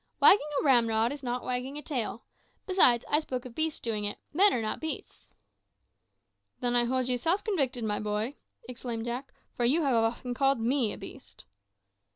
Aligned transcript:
"Wagging 0.19 0.47
a 0.59 0.63
ramrod 0.63 1.11
is 1.11 1.21
not 1.21 1.43
wagging 1.43 1.77
a 1.77 1.83
tail. 1.83 2.23
Besides, 2.65 3.05
I 3.07 3.19
spoke 3.19 3.45
of 3.45 3.53
beasts 3.53 3.79
doing 3.79 4.03
it; 4.03 4.17
men 4.33 4.51
are 4.51 4.59
not 4.59 4.79
beasts." 4.79 5.31
"Then 6.59 6.75
I 6.75 6.85
hold 6.85 7.07
you 7.07 7.19
self 7.19 7.43
convicted, 7.43 7.83
my 7.83 7.99
boy," 7.99 8.37
exclaimed 8.67 9.05
Jack; 9.05 9.31
"for 9.53 9.63
you 9.63 9.83
have 9.83 9.93
often 9.93 10.33
called 10.33 10.59
me 10.59 10.91
a 10.91 10.97
beast." 10.97 11.45